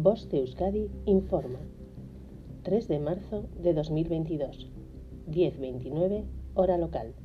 Voz 0.00 0.28
de 0.28 0.38
Euskadi 0.38 0.88
informa. 1.06 1.58
3 2.62 2.86
de 2.86 3.00
marzo 3.00 3.46
de 3.60 3.74
2022. 3.74 4.70
10.29 5.26 6.24
hora 6.54 6.78
local. 6.78 7.16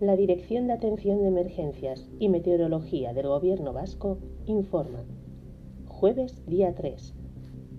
La 0.00 0.16
Dirección 0.16 0.66
de 0.66 0.72
Atención 0.72 1.18
de 1.20 1.28
Emergencias 1.28 2.10
y 2.18 2.28
Meteorología 2.30 3.12
del 3.12 3.28
Gobierno 3.28 3.72
Vasco 3.72 4.18
informa. 4.44 5.04
Jueves 5.86 6.44
día 6.48 6.74
3. 6.74 7.14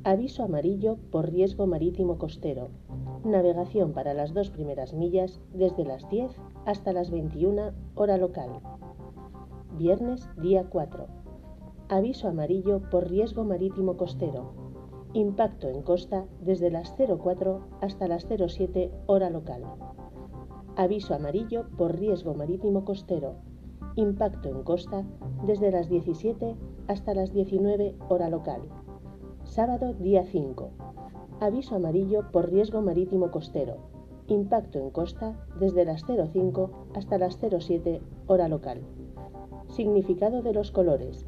Aviso 0.05 0.43
amarillo 0.43 0.97
por 1.11 1.29
riesgo 1.29 1.67
marítimo 1.67 2.17
costero. 2.17 2.69
Navegación 3.25 3.91
para 3.91 4.13
las 4.13 4.33
dos 4.33 4.49
primeras 4.49 4.93
millas 4.93 5.41
desde 5.53 5.83
las 5.83 6.09
10 6.09 6.31
hasta 6.65 6.93
las 6.93 7.11
21 7.11 7.73
hora 7.95 8.15
local. 8.15 8.61
Viernes 9.77 10.29
día 10.41 10.67
4 10.69 11.24
Aviso 11.87 12.27
amarillo 12.27 12.81
por 12.89 13.07
riesgo 13.07 13.43
marítimo 13.43 13.95
costero. 13.95 14.53
Impacto 15.13 15.69
en 15.69 15.83
costa 15.83 16.25
desde 16.41 16.71
las 16.71 16.95
04 16.97 17.61
hasta 17.79 18.07
las 18.07 18.25
07 18.25 18.91
hora 19.05 19.29
local. 19.29 19.61
Aviso 20.75 21.13
amarillo 21.13 21.67
por 21.77 21.95
riesgo 21.95 22.33
marítimo 22.33 22.85
costero. 22.85 23.35
Impacto 23.95 24.49
en 24.49 24.63
costa 24.63 25.05
desde 25.45 25.69
las 25.69 25.87
17 25.87 26.55
hasta 26.87 27.13
las 27.13 27.31
19 27.33 27.93
hora 28.09 28.31
local. 28.31 28.63
Sábado 29.43 29.93
día 29.93 30.25
5. 30.25 30.71
Aviso 31.39 31.75
amarillo 31.75 32.31
por 32.31 32.49
riesgo 32.49 32.81
marítimo 32.81 33.29
costero. 33.29 33.77
Impacto 34.25 34.79
en 34.79 34.89
costa 34.89 35.39
desde 35.59 35.85
las 35.85 36.03
05 36.03 36.87
hasta 36.95 37.19
las 37.19 37.37
07 37.37 38.01
hora 38.25 38.47
local. 38.47 38.81
Significado 39.67 40.41
de 40.41 40.53
los 40.53 40.71
colores 40.71 41.27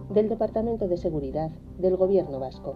del 0.13 0.27
Departamento 0.27 0.87
de 0.87 0.97
Seguridad 0.97 1.51
del 1.77 1.95
Gobierno 1.95 2.39
Vasco. 2.39 2.75